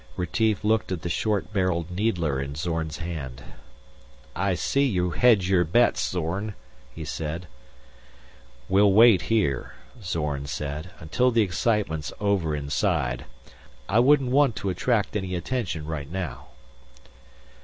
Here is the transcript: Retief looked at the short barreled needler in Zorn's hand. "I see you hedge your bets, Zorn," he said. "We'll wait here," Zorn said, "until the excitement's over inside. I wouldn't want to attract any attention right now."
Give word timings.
Retief 0.17 0.63
looked 0.63 0.91
at 0.91 1.03
the 1.03 1.09
short 1.09 1.53
barreled 1.53 1.91
needler 1.91 2.41
in 2.41 2.55
Zorn's 2.55 2.97
hand. 2.97 3.43
"I 4.35 4.55
see 4.55 4.83
you 4.83 5.11
hedge 5.11 5.47
your 5.47 5.63
bets, 5.63 6.01
Zorn," 6.09 6.55
he 6.91 7.05
said. 7.05 7.45
"We'll 8.67 8.93
wait 8.93 9.21
here," 9.21 9.75
Zorn 10.01 10.47
said, 10.47 10.89
"until 10.99 11.29
the 11.29 11.43
excitement's 11.43 12.11
over 12.19 12.55
inside. 12.55 13.25
I 13.87 13.99
wouldn't 13.99 14.31
want 14.31 14.55
to 14.55 14.71
attract 14.71 15.15
any 15.15 15.35
attention 15.35 15.85
right 15.85 16.11
now." 16.11 16.47